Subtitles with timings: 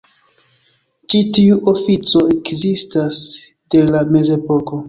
[1.13, 3.21] Ĉi tiu ofico ekzistas
[3.77, 4.77] de la mezepoko.